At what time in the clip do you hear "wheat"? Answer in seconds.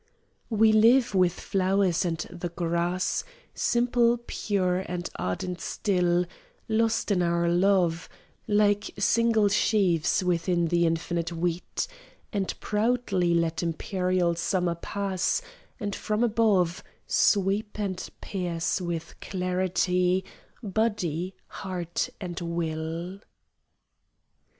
11.31-11.85